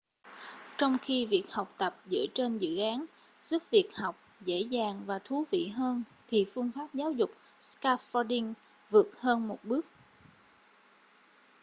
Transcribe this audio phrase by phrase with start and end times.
[0.77, 3.05] trong khi việc học tập dựa trên dự án
[3.43, 7.29] giúp việc học dễ dàng và thú vị hơn thì phương pháp giáo dục
[7.61, 8.53] scaffolding
[8.89, 9.85] vượt hơn một bước